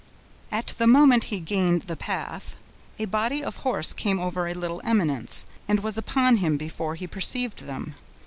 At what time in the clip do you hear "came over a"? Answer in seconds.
3.93-4.55